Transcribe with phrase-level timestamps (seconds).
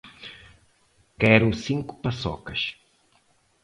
[1.19, 2.73] Quero cinco paçocas